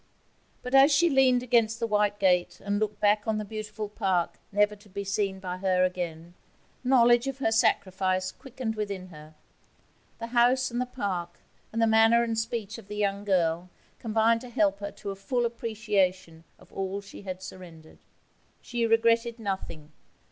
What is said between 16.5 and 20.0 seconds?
of all she had surrendered. She regretted nothing.